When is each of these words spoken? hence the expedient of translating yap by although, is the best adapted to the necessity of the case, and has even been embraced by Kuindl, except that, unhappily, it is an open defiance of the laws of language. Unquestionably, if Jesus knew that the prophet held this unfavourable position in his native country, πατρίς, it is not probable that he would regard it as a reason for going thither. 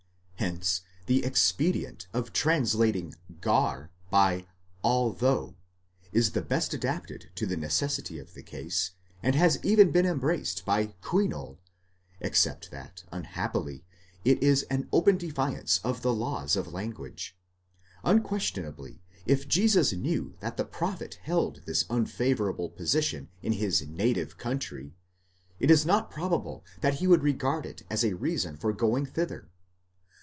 hence 0.41 0.81
the 1.05 1.23
expedient 1.23 2.07
of 2.15 2.33
translating 2.33 3.13
yap 3.45 3.91
by 4.09 4.43
although, 4.83 5.53
is 6.11 6.31
the 6.31 6.41
best 6.41 6.73
adapted 6.73 7.29
to 7.35 7.45
the 7.45 7.55
necessity 7.55 8.17
of 8.17 8.33
the 8.33 8.41
case, 8.41 8.89
and 9.21 9.35
has 9.35 9.63
even 9.63 9.91
been 9.91 10.05
embraced 10.05 10.65
by 10.65 10.87
Kuindl, 11.03 11.59
except 12.19 12.71
that, 12.71 13.03
unhappily, 13.11 13.85
it 14.25 14.41
is 14.41 14.63
an 14.63 14.89
open 14.91 15.15
defiance 15.15 15.79
of 15.83 16.01
the 16.01 16.11
laws 16.11 16.55
of 16.55 16.73
language. 16.73 17.37
Unquestionably, 18.03 18.99
if 19.27 19.47
Jesus 19.47 19.93
knew 19.93 20.35
that 20.39 20.57
the 20.57 20.65
prophet 20.65 21.19
held 21.21 21.61
this 21.67 21.85
unfavourable 21.87 22.71
position 22.71 23.29
in 23.43 23.53
his 23.53 23.83
native 23.87 24.39
country, 24.39 24.85
πατρίς, 24.85 25.55
it 25.59 25.69
is 25.69 25.85
not 25.85 26.09
probable 26.09 26.65
that 26.81 26.95
he 26.95 27.05
would 27.05 27.21
regard 27.21 27.63
it 27.63 27.83
as 27.91 28.03
a 28.03 28.15
reason 28.15 28.57
for 28.57 28.73
going 28.73 29.05
thither. 29.05 29.47